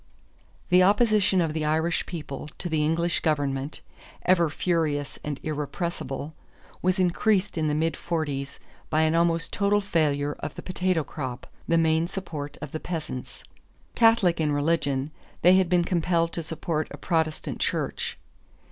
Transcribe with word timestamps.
_The 0.69 0.81
opposition 0.81 1.41
of 1.41 1.53
the 1.53 1.63
Irish 1.63 2.07
people 2.07 2.47
to 2.57 2.69
the 2.69 2.83
English 2.83 3.19
government, 3.19 3.81
ever 4.25 4.49
furious 4.49 5.19
and 5.23 5.39
irrepressible, 5.43 6.33
was 6.81 6.97
increased 6.97 7.55
in 7.55 7.67
the 7.67 7.75
mid 7.75 7.95
forties 7.95 8.59
by 8.89 9.01
an 9.03 9.13
almost 9.13 9.53
total 9.53 9.79
failure 9.79 10.35
of 10.39 10.55
the 10.55 10.63
potato 10.63 11.03
crop, 11.03 11.45
the 11.67 11.77
main 11.77 12.07
support 12.07 12.57
of 12.63 12.71
the 12.71 12.79
peasants. 12.79 13.43
Catholic 13.93 14.41
in 14.41 14.51
religion, 14.51 15.11
they 15.43 15.57
had 15.57 15.69
been 15.69 15.83
compelled 15.83 16.33
to 16.33 16.41
support 16.41 16.87
a 16.89 16.97
Protestant 16.97 17.59
church. 17.59 18.17